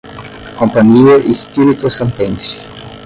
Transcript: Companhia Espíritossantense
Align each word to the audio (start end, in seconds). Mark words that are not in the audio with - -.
Companhia 0.57 1.17
Espíritossantense 1.29 2.55